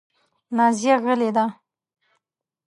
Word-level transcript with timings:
نازیه 0.57 0.95
غلې 1.03 1.29
ده. 1.35 1.45